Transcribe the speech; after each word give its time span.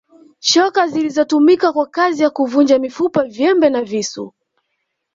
Shoka 0.39 0.87
zilizotumika 0.87 1.73
kwa 1.73 1.85
kazi 1.87 2.23
ya 2.23 2.29
kuvunja 2.29 2.79
mifupa 2.79 3.27
nyembe 3.29 3.69
na 3.69 3.83
visu 3.83 4.33